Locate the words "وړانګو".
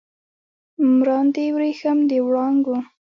2.27-2.77